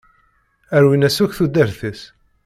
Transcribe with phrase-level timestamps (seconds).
[0.81, 2.01] Rwin-as akk tudert-is.